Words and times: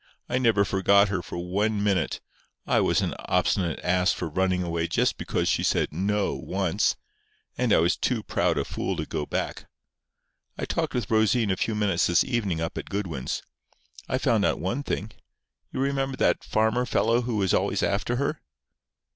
I 0.27 0.39
never 0.39 0.65
forgot 0.65 1.09
her 1.09 1.21
for 1.21 1.37
one 1.37 1.83
minute. 1.83 2.21
I 2.65 2.79
was 2.79 3.01
an 3.01 3.13
obstinate 3.19 3.79
ass 3.83 4.11
for 4.11 4.27
running 4.29 4.63
away 4.63 4.87
just 4.87 5.15
because 5.15 5.47
she 5.47 5.61
said 5.61 5.89
'No' 5.93 6.33
once. 6.33 6.95
And 7.55 7.71
I 7.71 7.77
was 7.77 7.97
too 7.97 8.23
proud 8.23 8.57
a 8.57 8.65
fool 8.65 8.95
to 8.95 9.05
go 9.05 9.27
back. 9.27 9.67
I 10.57 10.65
talked 10.65 10.95
with 10.95 11.11
Rosine 11.11 11.51
a 11.51 11.55
few 11.55 11.75
minutes 11.75 12.07
this 12.07 12.23
evening 12.23 12.59
up 12.59 12.79
at 12.79 12.89
Goodwin's. 12.89 13.43
I 14.09 14.17
found 14.17 14.43
out 14.43 14.59
one 14.59 14.81
thing. 14.81 15.11
You 15.71 15.79
remember 15.79 16.17
that 16.17 16.43
farmer 16.43 16.87
fellow 16.87 17.21
who 17.21 17.35
was 17.35 17.53
always 17.53 17.83
after 17.83 18.15
her?" 18.15 18.41